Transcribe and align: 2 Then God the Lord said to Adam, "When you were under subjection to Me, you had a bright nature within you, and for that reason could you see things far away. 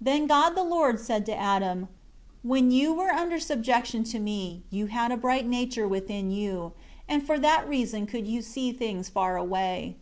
2 0.00 0.04
Then 0.06 0.26
God 0.26 0.56
the 0.56 0.64
Lord 0.64 0.98
said 0.98 1.24
to 1.26 1.32
Adam, 1.32 1.86
"When 2.42 2.72
you 2.72 2.92
were 2.92 3.10
under 3.12 3.38
subjection 3.38 4.02
to 4.02 4.18
Me, 4.18 4.62
you 4.68 4.86
had 4.86 5.12
a 5.12 5.16
bright 5.16 5.46
nature 5.46 5.86
within 5.86 6.32
you, 6.32 6.72
and 7.08 7.24
for 7.24 7.38
that 7.38 7.68
reason 7.68 8.04
could 8.08 8.26
you 8.26 8.42
see 8.42 8.72
things 8.72 9.08
far 9.08 9.36
away. 9.36 9.94